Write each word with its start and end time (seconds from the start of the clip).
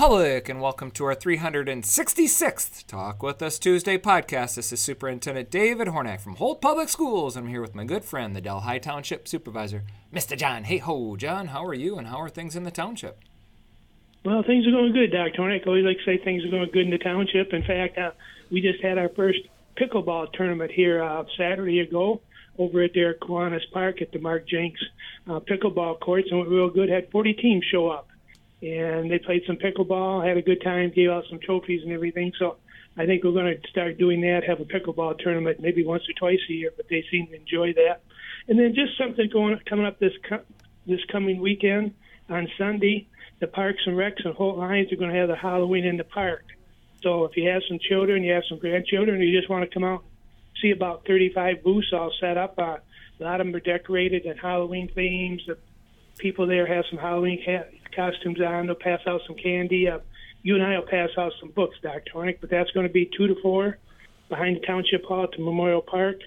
Public, 0.00 0.48
and 0.48 0.62
welcome 0.62 0.90
to 0.92 1.04
our 1.04 1.14
366th 1.14 2.86
Talk 2.86 3.22
With 3.22 3.42
Us 3.42 3.58
Tuesday 3.58 3.98
podcast. 3.98 4.54
This 4.54 4.72
is 4.72 4.80
Superintendent 4.80 5.50
David 5.50 5.88
Hornak 5.88 6.22
from 6.22 6.36
Holt 6.36 6.62
Public 6.62 6.88
Schools. 6.88 7.36
I'm 7.36 7.48
here 7.48 7.60
with 7.60 7.74
my 7.74 7.84
good 7.84 8.02
friend, 8.02 8.34
the 8.34 8.40
Delhi 8.40 8.80
Township 8.80 9.28
Supervisor, 9.28 9.84
Mr. 10.10 10.38
John. 10.38 10.64
Hayhoe, 10.64 11.18
John, 11.18 11.48
how 11.48 11.66
are 11.66 11.74
you 11.74 11.98
and 11.98 12.06
how 12.06 12.16
are 12.16 12.30
things 12.30 12.56
in 12.56 12.62
the 12.62 12.70
township? 12.70 13.18
Well, 14.24 14.42
things 14.42 14.66
are 14.66 14.70
going 14.70 14.94
good, 14.94 15.12
Dr. 15.12 15.38
Hornak. 15.38 15.64
I 15.64 15.68
always 15.68 15.84
like 15.84 15.98
to 15.98 16.04
say 16.06 16.16
things 16.16 16.46
are 16.46 16.50
going 16.50 16.70
good 16.72 16.86
in 16.86 16.90
the 16.90 16.96
township. 16.96 17.52
In 17.52 17.62
fact, 17.62 17.98
uh, 17.98 18.12
we 18.50 18.62
just 18.62 18.82
had 18.82 18.96
our 18.96 19.10
first 19.10 19.40
pickleball 19.76 20.32
tournament 20.32 20.70
here 20.70 21.04
uh, 21.04 21.24
Saturday 21.36 21.80
ago 21.80 22.22
over 22.56 22.84
at 22.84 22.94
their 22.94 23.12
Kiwanis 23.12 23.70
Park 23.70 24.00
at 24.00 24.12
the 24.12 24.18
Mark 24.18 24.48
Jenks 24.48 24.80
uh, 25.28 25.40
pickleball 25.40 26.00
courts, 26.00 26.28
and 26.30 26.38
went 26.38 26.50
real 26.50 26.70
good. 26.70 26.88
Had 26.88 27.10
40 27.10 27.34
teams 27.34 27.64
show 27.70 27.90
up 27.90 28.06
and 28.62 29.10
they 29.10 29.18
played 29.18 29.42
some 29.46 29.56
pickleball, 29.56 30.26
had 30.26 30.36
a 30.36 30.42
good 30.42 30.62
time, 30.62 30.92
gave 30.94 31.10
out 31.10 31.24
some 31.30 31.38
trophies 31.38 31.82
and 31.82 31.92
everything. 31.92 32.32
So 32.38 32.56
I 32.96 33.06
think 33.06 33.24
we're 33.24 33.32
going 33.32 33.56
to 33.56 33.68
start 33.70 33.98
doing 33.98 34.20
that, 34.22 34.44
have 34.44 34.60
a 34.60 34.64
pickleball 34.64 35.18
tournament 35.18 35.60
maybe 35.60 35.84
once 35.84 36.02
or 36.08 36.12
twice 36.18 36.40
a 36.48 36.52
year, 36.52 36.70
but 36.76 36.86
they 36.88 37.04
seem 37.10 37.28
to 37.28 37.36
enjoy 37.36 37.72
that. 37.74 38.02
And 38.48 38.58
then 38.58 38.74
just 38.74 38.98
something 38.98 39.28
going 39.32 39.58
coming 39.68 39.86
up 39.86 39.98
this 39.98 40.12
this 40.86 41.00
coming 41.10 41.40
weekend 41.40 41.94
on 42.28 42.48
Sunday, 42.58 43.06
the 43.38 43.46
Parks 43.46 43.82
and 43.86 43.96
Recs 43.96 44.24
and 44.24 44.34
Holt 44.34 44.58
Lions 44.58 44.92
are 44.92 44.96
going 44.96 45.10
to 45.10 45.16
have 45.16 45.28
the 45.28 45.36
Halloween 45.36 45.84
in 45.84 45.96
the 45.96 46.04
park. 46.04 46.44
So 47.02 47.24
if 47.24 47.36
you 47.36 47.48
have 47.48 47.62
some 47.68 47.78
children, 47.78 48.22
you 48.22 48.32
have 48.32 48.44
some 48.48 48.58
grandchildren, 48.58 49.20
you 49.20 49.38
just 49.38 49.48
want 49.48 49.68
to 49.68 49.72
come 49.72 49.84
out, 49.84 50.04
see 50.60 50.70
about 50.70 51.06
35 51.06 51.62
booths 51.62 51.92
all 51.92 52.12
set 52.20 52.36
up. 52.36 52.58
Uh, 52.58 52.76
a 53.20 53.24
lot 53.24 53.40
of 53.40 53.46
them 53.46 53.54
are 53.54 53.60
decorated 53.60 54.26
in 54.26 54.36
Halloween 54.36 54.88
themes. 54.94 55.42
The 55.46 55.58
people 56.18 56.46
there 56.46 56.66
have 56.66 56.84
some 56.90 56.98
Halloween 56.98 57.42
costumes 57.94 58.40
on. 58.40 58.66
They'll 58.66 58.74
pass 58.74 59.00
out 59.06 59.20
some 59.26 59.36
candy. 59.36 59.88
Uh, 59.88 59.98
you 60.42 60.54
and 60.54 60.64
I 60.64 60.78
will 60.78 60.86
pass 60.86 61.10
out 61.18 61.32
some 61.40 61.50
books, 61.50 61.76
Dr. 61.82 62.12
Hornak, 62.14 62.38
but 62.40 62.50
that's 62.50 62.70
going 62.70 62.86
to 62.86 62.92
be 62.92 63.10
2 63.16 63.28
to 63.28 63.36
4 63.42 63.78
behind 64.28 64.56
the 64.56 64.66
Township 64.66 65.04
Hall 65.04 65.26
to 65.26 65.40
Memorial 65.40 65.82
Park. 65.82 66.20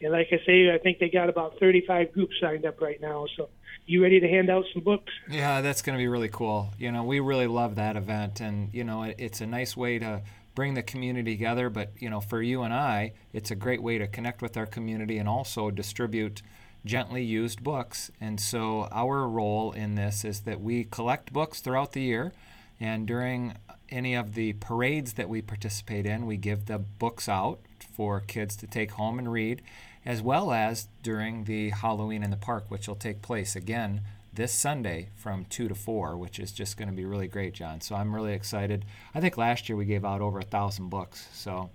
And 0.00 0.12
like 0.12 0.28
I 0.30 0.38
say, 0.46 0.72
I 0.72 0.78
think 0.78 0.98
they 0.98 1.10
got 1.10 1.28
about 1.28 1.58
35 1.58 2.12
groups 2.12 2.34
signed 2.40 2.64
up 2.64 2.80
right 2.80 3.00
now. 3.00 3.26
So 3.36 3.48
you 3.86 4.02
ready 4.02 4.20
to 4.20 4.28
hand 4.28 4.48
out 4.48 4.64
some 4.72 4.82
books? 4.82 5.12
Yeah, 5.28 5.60
that's 5.60 5.82
going 5.82 5.98
to 5.98 6.02
be 6.02 6.08
really 6.08 6.28
cool. 6.28 6.70
You 6.78 6.92
know, 6.92 7.02
we 7.02 7.20
really 7.20 7.48
love 7.48 7.74
that 7.74 7.96
event. 7.96 8.40
And, 8.40 8.72
you 8.72 8.84
know, 8.84 9.02
it's 9.02 9.40
a 9.40 9.46
nice 9.46 9.76
way 9.76 9.98
to 9.98 10.22
bring 10.54 10.74
the 10.74 10.82
community 10.82 11.32
together. 11.32 11.68
But, 11.68 11.92
you 11.98 12.08
know, 12.08 12.20
for 12.20 12.40
you 12.40 12.62
and 12.62 12.72
I, 12.72 13.12
it's 13.32 13.50
a 13.50 13.56
great 13.56 13.82
way 13.82 13.98
to 13.98 14.06
connect 14.06 14.40
with 14.40 14.56
our 14.56 14.66
community 14.66 15.18
and 15.18 15.28
also 15.28 15.70
distribute– 15.70 16.42
gently 16.84 17.22
used 17.22 17.62
books. 17.62 18.10
And 18.20 18.40
so 18.40 18.88
our 18.90 19.28
role 19.28 19.72
in 19.72 19.94
this 19.94 20.24
is 20.24 20.40
that 20.40 20.60
we 20.60 20.84
collect 20.84 21.32
books 21.32 21.60
throughout 21.60 21.92
the 21.92 22.02
year, 22.02 22.32
and 22.80 23.06
during 23.06 23.54
any 23.90 24.14
of 24.14 24.34
the 24.34 24.52
parades 24.54 25.14
that 25.14 25.28
we 25.28 25.42
participate 25.42 26.06
in, 26.06 26.26
we 26.26 26.36
give 26.36 26.66
the 26.66 26.78
books 26.78 27.28
out 27.28 27.60
for 27.92 28.20
kids 28.20 28.54
to 28.56 28.66
take 28.66 28.92
home 28.92 29.18
and 29.18 29.32
read, 29.32 29.62
as 30.04 30.22
well 30.22 30.52
as 30.52 30.88
during 31.02 31.44
the 31.44 31.70
Halloween 31.70 32.22
in 32.22 32.30
the 32.30 32.36
Park, 32.36 32.66
which 32.68 32.86
will 32.86 32.94
take 32.94 33.22
place 33.22 33.56
again 33.56 34.02
this 34.32 34.52
Sunday 34.52 35.08
from 35.16 35.44
2 35.46 35.68
to 35.68 35.74
4, 35.74 36.16
which 36.16 36.38
is 36.38 36.52
just 36.52 36.76
going 36.76 36.88
to 36.88 36.94
be 36.94 37.04
really 37.04 37.26
great, 37.26 37.54
John. 37.54 37.80
So 37.80 37.96
I'm 37.96 38.14
really 38.14 38.34
excited. 38.34 38.84
I 39.14 39.20
think 39.20 39.36
last 39.36 39.68
year 39.68 39.76
we 39.76 39.84
gave 39.84 40.04
out 40.04 40.20
over 40.20 40.38
a 40.38 40.44
thousand 40.44 40.90
books. 40.90 41.28
So, 41.32 41.70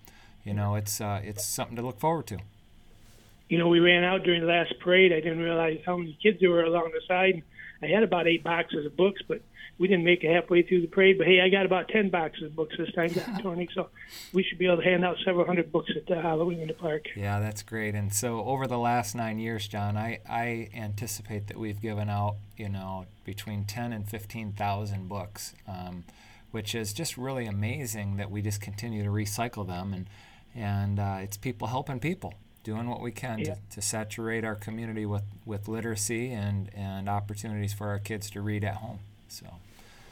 you 0.45 0.53
know, 0.53 0.75
it's, 0.75 1.01
uh, 1.01 1.19
it's 1.23 1.45
something 1.45 1.75
to 1.75 1.81
look 1.81 1.99
forward 1.99 2.27
to 2.27 2.37
you 3.49 3.57
know, 3.57 3.67
we 3.67 3.79
ran 3.79 4.03
out 4.03 4.23
during 4.23 4.41
the 4.41 4.47
last 4.47 4.73
parade. 4.79 5.11
I 5.11 5.19
didn't 5.19 5.39
realize 5.39 5.79
how 5.85 5.97
many 5.97 6.17
kids 6.21 6.39
there 6.39 6.49
were 6.49 6.63
along 6.63 6.91
the 6.93 7.01
side. 7.07 7.43
I 7.81 7.87
had 7.87 8.03
about 8.03 8.27
eight 8.27 8.43
boxes 8.43 8.85
of 8.85 8.95
books, 8.95 9.21
but 9.27 9.41
we 9.77 9.87
didn't 9.87 10.05
make 10.05 10.23
it 10.23 10.33
halfway 10.33 10.61
through 10.61 10.81
the 10.81 10.87
parade. 10.87 11.17
But 11.17 11.27
hey, 11.27 11.41
I 11.41 11.49
got 11.49 11.65
about 11.65 11.89
ten 11.89 12.09
boxes 12.09 12.43
of 12.43 12.55
books 12.55 12.75
this 12.77 12.91
time, 12.93 13.09
Tony. 13.41 13.67
So 13.73 13.89
we 14.31 14.43
should 14.43 14.57
be 14.57 14.65
able 14.65 14.77
to 14.77 14.83
hand 14.83 15.03
out 15.03 15.17
several 15.25 15.45
hundred 15.45 15.71
books 15.71 15.91
at 15.95 16.05
the 16.05 16.21
Halloween 16.21 16.59
in 16.59 16.67
the 16.67 16.73
park. 16.73 17.07
Yeah, 17.15 17.39
that's 17.39 17.63
great. 17.63 17.95
And 17.95 18.13
so 18.13 18.43
over 18.45 18.67
the 18.67 18.77
last 18.77 19.15
nine 19.15 19.39
years, 19.39 19.67
John, 19.67 19.97
I 19.97 20.19
I 20.29 20.69
anticipate 20.73 21.47
that 21.47 21.57
we've 21.57 21.81
given 21.81 22.09
out 22.09 22.35
you 22.57 22.69
know 22.69 23.07
between 23.25 23.65
ten 23.65 23.91
and 23.91 24.07
fifteen 24.07 24.53
thousand 24.53 25.09
books, 25.09 25.53
um, 25.67 26.05
which 26.51 26.75
is 26.75 26.93
just 26.93 27.17
really 27.17 27.45
amazing 27.45 28.17
that 28.17 28.31
we 28.31 28.41
just 28.41 28.61
continue 28.61 29.03
to 29.03 29.09
recycle 29.09 29.67
them 29.67 29.93
and 29.93 30.07
and 30.55 30.99
uh, 30.99 31.17
it's 31.19 31.35
people 31.35 31.67
helping 31.67 31.99
people 31.99 32.35
doing 32.63 32.89
what 32.89 33.01
we 33.01 33.11
can 33.11 33.39
yeah. 33.39 33.45
to, 33.45 33.59
to 33.71 33.81
saturate 33.81 34.43
our 34.43 34.55
community 34.55 35.05
with, 35.05 35.23
with 35.45 35.67
literacy 35.67 36.31
and, 36.31 36.69
and 36.73 37.09
opportunities 37.09 37.73
for 37.73 37.87
our 37.87 37.99
kids 37.99 38.29
to 38.31 38.41
read 38.41 38.63
at 38.63 38.75
home. 38.75 38.99
So, 39.27 39.47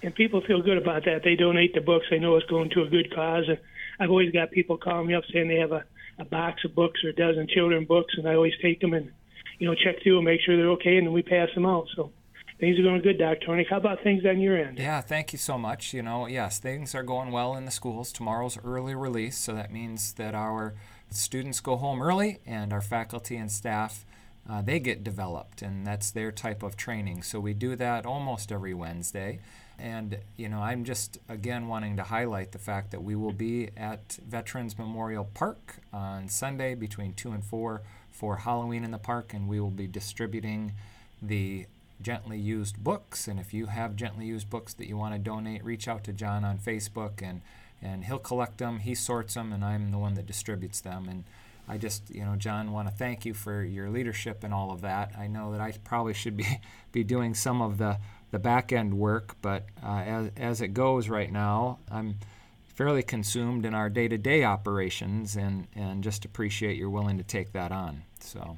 and 0.03 0.13
people 0.13 0.41
feel 0.41 0.61
good 0.61 0.77
about 0.77 1.05
that. 1.05 1.21
They 1.23 1.35
donate 1.35 1.73
the 1.73 1.81
books. 1.81 2.07
They 2.09 2.19
know 2.19 2.35
it's 2.35 2.49
going 2.49 2.69
to 2.71 2.81
a 2.83 2.89
good 2.89 3.13
cause. 3.13 3.45
And 3.47 3.57
I've 3.99 4.09
always 4.09 4.31
got 4.31 4.51
people 4.51 4.77
calling 4.77 5.07
me 5.07 5.13
up 5.13 5.23
saying 5.31 5.47
they 5.47 5.59
have 5.59 5.71
a, 5.71 5.83
a 6.17 6.25
box 6.25 6.65
of 6.65 6.75
books 6.75 7.03
or 7.03 7.09
a 7.09 7.13
dozen 7.13 7.47
children 7.47 7.85
books, 7.85 8.13
and 8.17 8.27
I 8.27 8.35
always 8.35 8.53
take 8.61 8.81
them 8.81 8.93
and 8.93 9.11
you 9.59 9.67
know 9.67 9.75
check 9.75 10.01
through 10.01 10.17
and 10.17 10.25
make 10.25 10.41
sure 10.41 10.57
they're 10.57 10.71
okay, 10.71 10.97
and 10.97 11.07
then 11.07 11.13
we 11.13 11.21
pass 11.21 11.49
them 11.53 11.65
out. 11.65 11.87
So 11.95 12.11
things 12.59 12.79
are 12.79 12.83
going 12.83 13.01
good, 13.01 13.19
Dr. 13.19 13.45
Tony. 13.45 13.65
How 13.69 13.77
about 13.77 14.03
things 14.03 14.25
on 14.25 14.39
your 14.39 14.57
end? 14.57 14.79
Yeah, 14.79 15.01
thank 15.01 15.33
you 15.33 15.39
so 15.39 15.57
much. 15.57 15.93
You 15.93 16.01
know, 16.01 16.27
yes, 16.27 16.57
things 16.57 16.95
are 16.95 17.03
going 17.03 17.31
well 17.31 17.55
in 17.55 17.65
the 17.65 17.71
schools. 17.71 18.11
Tomorrow's 18.11 18.57
early 18.63 18.95
release, 18.95 19.37
so 19.37 19.53
that 19.53 19.71
means 19.71 20.13
that 20.13 20.33
our 20.33 20.73
students 21.11 21.59
go 21.59 21.75
home 21.75 22.01
early 22.01 22.39
and 22.45 22.71
our 22.73 22.81
faculty 22.81 23.35
and 23.35 23.51
staff 23.51 24.05
uh, 24.49 24.61
they 24.61 24.79
get 24.79 25.03
developed 25.03 25.61
and 25.61 25.85
that's 25.85 26.11
their 26.11 26.31
type 26.31 26.63
of 26.63 26.75
training. 26.75 27.21
So 27.21 27.39
we 27.39 27.53
do 27.53 27.75
that 27.75 28.05
almost 28.05 28.51
every 28.51 28.73
wednesday. 28.73 29.39
And 29.77 30.19
you 30.37 30.47
know 30.49 30.59
i'm 30.59 30.83
just 30.83 31.17
again 31.27 31.67
wanting 31.67 31.97
to 31.97 32.03
highlight 32.03 32.51
the 32.51 32.59
fact 32.59 32.91
that 32.91 33.03
we 33.03 33.15
will 33.15 33.33
be 33.33 33.69
at 33.75 34.19
veterans 34.27 34.77
memorial 34.77 35.27
park 35.33 35.77
on 35.91 36.27
sunday 36.27 36.75
between 36.75 37.13
2 37.13 37.31
and 37.31 37.43
4 37.43 37.81
for 38.11 38.37
halloween 38.37 38.83
in 38.83 38.91
the 38.91 38.97
park. 38.97 39.33
And 39.33 39.47
we 39.47 39.59
will 39.59 39.71
be 39.71 39.87
distributing 39.87 40.73
the 41.21 41.65
gently 42.01 42.39
used 42.39 42.83
books. 42.83 43.27
And 43.27 43.39
if 43.39 43.53
you 43.53 43.67
have 43.67 43.95
gently 43.95 44.25
used 44.25 44.49
books 44.49 44.73
that 44.73 44.87
you 44.87 44.97
want 44.97 45.13
to 45.13 45.19
donate 45.19 45.63
reach 45.63 45.87
out 45.87 46.03
to 46.05 46.13
john 46.13 46.43
on 46.43 46.57
facebook 46.57 47.21
and 47.21 47.41
and 47.81 48.05
he'll 48.05 48.19
collect 48.19 48.57
them, 48.57 48.79
he 48.79 48.95
sorts 48.95 49.33
them, 49.33 49.51
and 49.51 49.63
I'm 49.63 49.91
the 49.91 49.97
one 49.97 50.13
that 50.15 50.25
distributes 50.25 50.81
them. 50.81 51.07
And 51.09 51.23
I 51.67 51.77
just, 51.77 52.13
you 52.13 52.25
know, 52.25 52.35
John, 52.35 52.71
want 52.71 52.87
to 52.87 52.93
thank 52.93 53.25
you 53.25 53.33
for 53.33 53.63
your 53.63 53.89
leadership 53.89 54.43
and 54.43 54.53
all 54.53 54.71
of 54.71 54.81
that. 54.81 55.13
I 55.17 55.27
know 55.27 55.51
that 55.51 55.61
I 55.61 55.71
probably 55.83 56.13
should 56.13 56.37
be 56.37 56.45
be 56.91 57.03
doing 57.03 57.33
some 57.33 57.61
of 57.61 57.77
the 57.77 57.97
the 58.31 58.39
back 58.39 58.71
end 58.71 58.97
work, 58.97 59.35
but 59.41 59.65
uh, 59.83 60.03
as 60.05 60.31
as 60.37 60.61
it 60.61 60.69
goes 60.69 61.09
right 61.09 61.31
now, 61.31 61.79
I'm 61.89 62.15
fairly 62.63 63.03
consumed 63.03 63.65
in 63.65 63.73
our 63.73 63.89
day 63.89 64.07
to 64.07 64.17
day 64.17 64.43
operations, 64.43 65.35
and 65.35 65.67
and 65.75 66.03
just 66.03 66.25
appreciate 66.25 66.77
you're 66.77 66.89
willing 66.89 67.17
to 67.17 67.23
take 67.23 67.53
that 67.53 67.71
on. 67.71 68.03
So. 68.19 68.57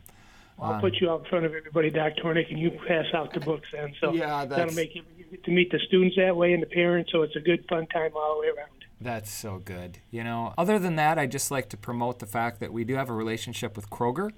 I'll 0.59 0.73
um, 0.73 0.81
put 0.81 1.01
you 1.01 1.09
out 1.09 1.21
in 1.21 1.25
front 1.25 1.45
of 1.45 1.55
everybody, 1.55 1.89
Dr. 1.89 2.21
Hornak, 2.21 2.51
and 2.51 2.59
you 2.59 2.69
pass 2.87 3.05
out 3.15 3.33
the 3.33 3.39
books 3.39 3.69
then. 3.71 3.95
So 3.99 4.13
yeah, 4.13 4.45
that'll 4.45 4.75
make 4.75 4.93
you 4.93 5.01
to 5.43 5.51
meet 5.51 5.71
the 5.71 5.79
students 5.79 6.15
that 6.17 6.35
way 6.35 6.53
and 6.53 6.61
the 6.61 6.67
parents. 6.67 7.11
So 7.11 7.23
it's 7.23 7.35
a 7.35 7.39
good 7.39 7.65
fun 7.67 7.87
time 7.87 8.11
all 8.15 8.35
the 8.35 8.41
way 8.41 8.47
around. 8.47 8.69
That's 9.03 9.29
so 9.29 9.59
good. 9.59 9.99
You 10.11 10.23
know, 10.23 10.53
other 10.57 10.79
than 10.79 10.95
that, 10.95 11.19
I 11.19 11.27
just 11.27 11.51
like 11.51 11.67
to 11.69 11.77
promote 11.77 12.19
the 12.19 12.25
fact 12.25 12.61
that 12.61 12.71
we 12.71 12.85
do 12.85 12.95
have 12.95 13.09
a 13.09 13.13
relationship 13.13 13.75
with 13.75 13.89
Kroger. 13.89 14.31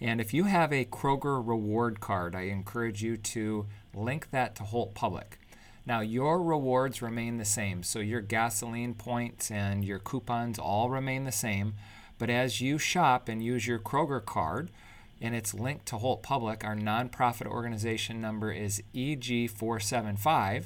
And 0.00 0.20
if 0.20 0.34
you 0.34 0.44
have 0.44 0.72
a 0.72 0.86
Kroger 0.86 1.40
reward 1.46 2.00
card, 2.00 2.34
I 2.34 2.42
encourage 2.42 3.00
you 3.00 3.16
to 3.16 3.66
link 3.94 4.30
that 4.32 4.56
to 4.56 4.64
Holt 4.64 4.92
Public. 4.94 5.38
Now, 5.86 6.00
your 6.00 6.42
rewards 6.42 7.00
remain 7.00 7.38
the 7.38 7.44
same. 7.44 7.84
So 7.84 8.00
your 8.00 8.20
gasoline 8.20 8.94
points 8.94 9.52
and 9.52 9.84
your 9.84 10.00
coupons 10.00 10.58
all 10.58 10.90
remain 10.90 11.22
the 11.22 11.30
same. 11.30 11.74
But 12.18 12.28
as 12.28 12.60
you 12.60 12.76
shop 12.76 13.28
and 13.28 13.40
use 13.40 13.68
your 13.68 13.78
Kroger 13.78 14.24
card, 14.24 14.72
and 15.20 15.36
it's 15.36 15.54
linked 15.54 15.86
to 15.86 15.98
Holt 15.98 16.24
Public, 16.24 16.64
our 16.64 16.74
nonprofit 16.74 17.46
organization 17.46 18.20
number 18.20 18.50
is 18.50 18.82
EG475 18.96 20.64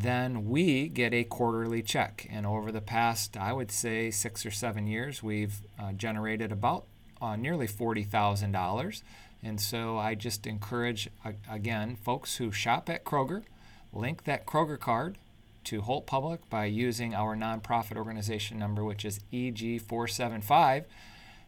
then 0.00 0.46
we 0.46 0.88
get 0.88 1.14
a 1.14 1.24
quarterly 1.24 1.82
check. 1.82 2.26
And 2.30 2.46
over 2.46 2.72
the 2.72 2.80
past, 2.80 3.36
I 3.36 3.52
would 3.52 3.70
say, 3.70 4.10
six 4.10 4.44
or 4.44 4.50
seven 4.50 4.86
years, 4.86 5.22
we've 5.22 5.62
uh, 5.78 5.92
generated 5.92 6.52
about 6.52 6.86
uh, 7.20 7.36
nearly 7.36 7.66
$40,000. 7.66 9.02
And 9.42 9.60
so 9.60 9.98
I 9.98 10.14
just 10.14 10.46
encourage, 10.46 11.08
uh, 11.24 11.32
again, 11.50 11.96
folks 11.96 12.36
who 12.36 12.50
shop 12.50 12.88
at 12.90 13.04
Kroger, 13.04 13.44
link 13.92 14.24
that 14.24 14.46
Kroger 14.46 14.78
card 14.78 15.18
to 15.64 15.82
Holt 15.82 16.06
Public 16.06 16.48
by 16.48 16.66
using 16.66 17.14
our 17.14 17.36
nonprofit 17.36 17.96
organization 17.96 18.58
number, 18.58 18.84
which 18.84 19.04
is 19.04 19.20
EG475. 19.32 20.84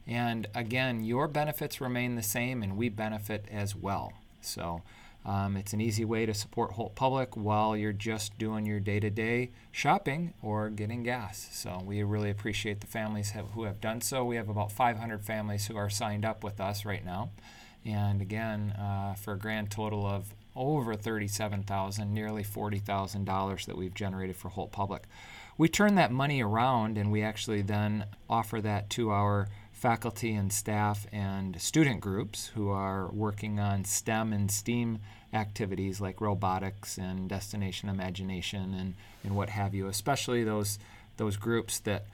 And 0.07 0.47
again, 0.55 1.05
your 1.05 1.29
benefits 1.29 1.81
remain 1.81 2.15
the 2.15 2.23
same, 2.23 2.63
and 2.63 2.77
we 2.77 2.89
benefit 2.89 3.47
as 3.51 3.77
well. 3.77 4.13
So 4.41 4.83
um, 5.25 5.57
it's 5.57 5.73
an 5.73 5.81
easy 5.81 6.05
way 6.05 6.25
to 6.27 6.33
support 6.33 6.73
Holt 6.73 6.95
Public 6.95 7.37
while 7.37 7.77
you're 7.77 7.93
just 7.93 8.39
doing 8.39 8.65
your 8.65 8.81
day 8.81 8.99
to 9.01 9.11
day 9.11 9.51
shopping 9.71 10.33
or 10.43 10.71
getting 10.71 11.03
gas. 11.03 11.49
So 11.53 11.83
we 11.85 12.03
really 12.03 12.31
appreciate 12.31 12.81
the 12.81 12.87
families 12.87 13.31
have, 13.31 13.47
who 13.49 13.65
have 13.65 13.81
done 13.81 14.01
so. 14.01 14.25
We 14.25 14.37
have 14.37 14.49
about 14.49 14.73
500 14.73 15.25
families 15.25 15.67
who 15.67 15.77
are 15.77 15.91
signed 15.91 16.25
up 16.25 16.43
with 16.43 16.61
us 16.61 16.85
right 16.85 17.05
now. 17.05 17.31
And 17.85 18.23
again, 18.23 18.71
uh, 18.73 19.15
for 19.15 19.35
a 19.35 19.39
grand 19.39 19.71
total 19.71 20.07
of 20.07 20.35
over 20.57 20.95
37,000, 20.95 22.13
nearly 22.13 22.43
$40,000 22.43 23.67
that 23.67 23.77
we've 23.77 23.95
generated 23.95 24.37
for 24.37 24.49
Holt 24.49 24.73
Public. 24.73 25.05
We 25.57 25.69
turn 25.69 25.95
that 25.97 26.13
money 26.13 26.43
around 26.43 26.99
and 26.99 27.11
we 27.11 27.23
actually 27.23 27.63
then 27.63 28.07
offer 28.29 28.61
that 28.61 28.91
to 28.91 29.11
our 29.11 29.49
faculty 29.79 30.35
and 30.35 30.53
staff 30.53 31.07
and 31.13 31.61
student 31.61 32.01
groups 32.01 32.49
who 32.49 32.69
are 32.69 33.09
working 33.13 33.61
on 33.61 33.85
STEM 33.85 34.33
and 34.33 34.51
STEAM 34.51 34.99
activities 35.33 36.01
like 36.01 36.21
robotics 36.21 36.99
and 36.99 37.29
destination 37.29 37.89
imagination 37.89 38.75
and, 38.75 38.95
and 39.23 39.37
what 39.37 39.51
have 39.51 39.75
you, 39.75 39.87
especially 39.87 40.43
those, 40.43 40.81
those 41.17 41.37
groups 41.37 41.79
that 41.79 42.07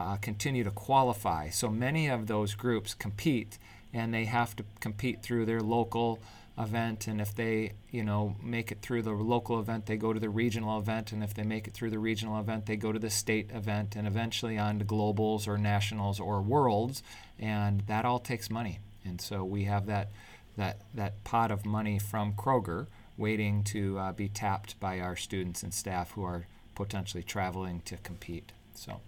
uh, 0.00 0.16
continue 0.16 0.64
to 0.64 0.70
qualify. 0.72 1.48
So 1.48 1.70
many 1.70 2.08
of 2.08 2.26
those 2.26 2.54
groups 2.54 2.92
compete 2.92 3.56
and 3.92 4.12
they 4.12 4.24
have 4.24 4.56
to 4.56 4.64
compete 4.80 5.22
through 5.22 5.46
their 5.46 5.60
local 5.60 6.18
event. 6.58 7.06
And 7.06 7.20
if 7.20 7.34
they 7.34 7.72
you 7.90 8.04
know 8.04 8.36
make 8.42 8.72
it 8.72 8.82
through 8.82 9.02
the 9.02 9.12
local 9.12 9.58
event 9.58 9.86
they 9.86 9.96
go 9.96 10.12
to 10.12 10.20
the 10.20 10.28
regional 10.28 10.78
event. 10.78 11.12
And 11.12 11.22
if 11.22 11.34
they 11.34 11.42
make 11.42 11.66
it 11.66 11.74
through 11.74 11.90
the 11.90 11.98
regional 11.98 12.38
event 12.38 12.66
they 12.66 12.76
go 12.76 12.92
to 12.92 12.98
the 12.98 13.10
state 13.10 13.50
event 13.52 13.96
and 13.96 14.06
eventually 14.06 14.58
on 14.58 14.78
to 14.78 14.84
globals 14.84 15.46
or 15.48 15.58
nationals 15.58 16.20
or 16.20 16.42
worlds. 16.42 17.02
And 17.38 17.82
that 17.86 18.04
all 18.04 18.18
takes 18.18 18.50
money. 18.50 18.80
And 19.04 19.20
so 19.20 19.44
we 19.44 19.64
have 19.64 19.86
that 19.86 20.10
that 20.56 20.80
that 20.94 21.24
pot 21.24 21.50
of 21.50 21.64
money 21.64 21.98
from 21.98 22.34
Kroger 22.34 22.86
waiting 23.16 23.62
to 23.62 23.98
uh, 23.98 24.12
be 24.12 24.28
tapped 24.28 24.78
by 24.80 25.00
our 25.00 25.16
students 25.16 25.62
and 25.62 25.72
staff 25.72 26.12
who 26.12 26.24
are 26.24 26.46
potentially 26.74 27.22
traveling 27.22 27.80
to 27.84 27.96
compete. 27.98 28.52
So 28.74 29.00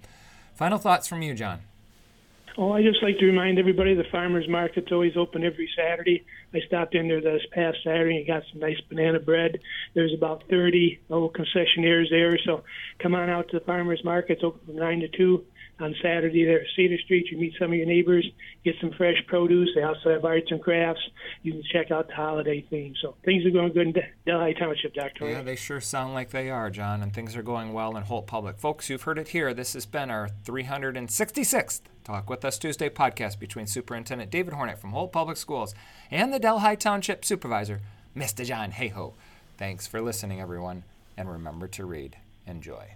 final 0.54 0.78
thoughts 0.78 1.06
from 1.06 1.22
you 1.22 1.34
John 1.34 1.60
Oh, 2.56 2.70
I 2.70 2.82
just 2.82 3.02
like 3.02 3.18
to 3.18 3.26
remind 3.26 3.58
everybody 3.58 3.94
the 3.94 4.04
farmers 4.12 4.48
market's 4.48 4.92
always 4.92 5.16
open 5.16 5.42
every 5.42 5.68
Saturday. 5.76 6.24
I 6.52 6.60
stopped 6.68 6.94
in 6.94 7.08
there 7.08 7.20
this 7.20 7.42
past 7.52 7.78
Saturday 7.82 8.18
and 8.18 8.26
got 8.28 8.44
some 8.52 8.60
nice 8.60 8.80
banana 8.88 9.18
bread. 9.18 9.58
There's 9.94 10.14
about 10.14 10.44
30 10.48 11.00
little 11.08 11.30
concessionaires 11.30 12.10
there, 12.10 12.38
so 12.44 12.62
come 13.00 13.16
on 13.16 13.28
out 13.28 13.48
to 13.48 13.58
the 13.58 13.64
farmers 13.64 14.04
market. 14.04 14.34
It's 14.34 14.44
open 14.44 14.60
from 14.66 14.76
9 14.76 15.00
to 15.00 15.08
2 15.08 15.44
on 15.80 15.96
Saturday 16.00 16.44
there 16.44 16.60
at 16.60 16.66
Cedar 16.76 16.96
Street. 17.04 17.26
You 17.32 17.38
meet 17.38 17.54
some 17.58 17.72
of 17.72 17.76
your 17.76 17.86
neighbors, 17.86 18.24
get 18.64 18.76
some 18.80 18.92
fresh 18.92 19.16
produce. 19.26 19.70
They 19.74 19.82
also 19.82 20.10
have 20.10 20.24
arts 20.24 20.52
and 20.52 20.62
crafts. 20.62 21.02
You 21.42 21.54
can 21.54 21.62
check 21.72 21.90
out 21.90 22.06
the 22.06 22.14
holiday 22.14 22.64
theme. 22.70 22.94
So 23.02 23.16
things 23.24 23.44
are 23.44 23.50
going 23.50 23.72
good 23.72 23.88
in 23.88 24.02
Delhi 24.26 24.54
Township, 24.54 24.94
Dr. 24.94 25.28
Yeah, 25.28 25.42
they 25.42 25.56
sure 25.56 25.80
sound 25.80 26.14
like 26.14 26.30
they 26.30 26.50
are, 26.50 26.70
John, 26.70 27.02
and 27.02 27.12
things 27.12 27.34
are 27.34 27.42
going 27.42 27.72
well 27.72 27.96
in 27.96 28.04
Holt 28.04 28.28
Public. 28.28 28.60
Folks, 28.60 28.88
you've 28.88 29.02
heard 29.02 29.18
it 29.18 29.28
here. 29.28 29.52
This 29.52 29.72
has 29.72 29.86
been 29.86 30.08
our 30.08 30.28
366th 30.44 31.80
Talk 32.04 32.28
with 32.28 32.44
Us 32.44 32.58
Tuesday 32.58 32.90
podcast 32.90 33.38
between 33.38 33.66
Superintendent 33.66 34.30
David 34.30 34.52
Hornak 34.52 34.76
from 34.76 34.90
Holt 34.90 35.10
Public 35.10 35.38
Schools 35.38 35.74
and 36.10 36.34
the 36.34 36.38
Delhi 36.38 36.76
Township 36.76 37.24
Supervisor, 37.24 37.80
Mr. 38.14 38.44
John 38.44 38.72
Hayhoe. 38.72 39.14
Thanks 39.56 39.86
for 39.86 40.02
listening, 40.02 40.38
everyone, 40.38 40.84
and 41.16 41.30
remember 41.30 41.66
to 41.68 41.86
read. 41.86 42.18
Enjoy. 42.46 42.90